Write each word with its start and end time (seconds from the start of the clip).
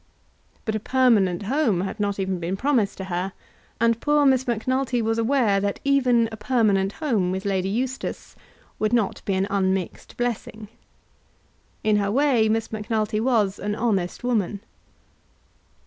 But 0.65 0.73
a 0.73 0.79
permanent 0.79 1.43
home 1.43 1.81
had 1.81 1.99
not 1.99 2.17
even 2.19 2.39
been 2.39 2.57
promised 2.57 2.97
to 2.97 3.03
her; 3.03 3.33
and 3.79 4.01
poor 4.01 4.25
Miss 4.25 4.47
Macnulty 4.47 4.99
was 4.99 5.19
aware 5.19 5.59
that 5.59 5.79
even 5.83 6.27
a 6.31 6.37
permanent 6.37 6.93
home 6.93 7.29
with 7.29 7.45
Lady 7.45 7.69
Eustace 7.69 8.35
would 8.79 8.93
not 8.93 9.21
be 9.25 9.35
an 9.35 9.45
unmixed 9.51 10.17
blessing. 10.17 10.69
In 11.83 11.97
her 11.97 12.09
way, 12.09 12.49
Miss 12.49 12.71
Macnulty 12.71 13.19
was 13.19 13.59
an 13.59 13.75
honest 13.75 14.23
woman. 14.23 14.61